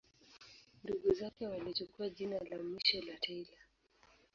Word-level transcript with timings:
Ndugu 0.83 1.11
zake 1.13 1.47
walichukua 1.47 2.09
jina 2.09 2.39
la 2.39 2.63
mwisho 2.63 2.97
la 3.05 3.17
Taylor. 3.17 3.59